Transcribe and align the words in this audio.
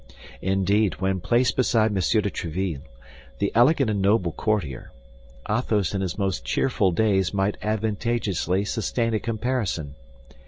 Indeed, 0.41 0.95
when 0.99 1.19
placed 1.19 1.55
beside 1.55 1.91
M. 1.91 1.93
de 1.93 1.99
Tréville, 2.31 2.81
the 3.37 3.51
elegant 3.53 3.87
and 3.91 4.01
noble 4.01 4.31
courtier, 4.31 4.91
Athos 5.47 5.93
in 5.93 6.01
his 6.01 6.17
most 6.17 6.43
cheerful 6.43 6.91
days 6.91 7.35
might 7.35 7.55
advantageously 7.61 8.65
sustain 8.65 9.13
a 9.13 9.19
comparison. 9.19 9.93